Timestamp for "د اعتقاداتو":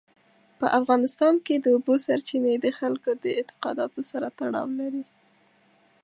3.23-3.99